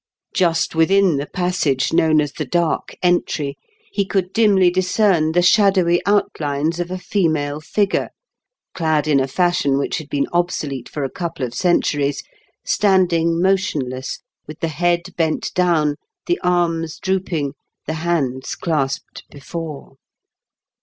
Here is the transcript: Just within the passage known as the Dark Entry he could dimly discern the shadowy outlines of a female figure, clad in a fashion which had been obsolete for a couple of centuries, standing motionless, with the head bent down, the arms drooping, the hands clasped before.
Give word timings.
Just 0.33 0.73
within 0.73 1.17
the 1.17 1.27
passage 1.27 1.93
known 1.93 2.21
as 2.21 2.31
the 2.33 2.43
Dark 2.43 2.95
Entry 3.03 3.55
he 3.91 4.03
could 4.03 4.33
dimly 4.33 4.71
discern 4.71 5.33
the 5.33 5.43
shadowy 5.43 6.01
outlines 6.07 6.79
of 6.79 6.89
a 6.89 6.97
female 6.97 7.59
figure, 7.61 8.09
clad 8.73 9.07
in 9.07 9.19
a 9.19 9.27
fashion 9.27 9.77
which 9.77 9.99
had 9.99 10.09
been 10.09 10.25
obsolete 10.33 10.89
for 10.89 11.03
a 11.03 11.09
couple 11.11 11.45
of 11.45 11.53
centuries, 11.53 12.23
standing 12.65 13.39
motionless, 13.39 14.21
with 14.47 14.59
the 14.59 14.69
head 14.69 15.01
bent 15.17 15.53
down, 15.53 15.97
the 16.25 16.39
arms 16.43 16.97
drooping, 16.97 17.53
the 17.85 17.93
hands 18.01 18.55
clasped 18.55 19.23
before. 19.29 19.97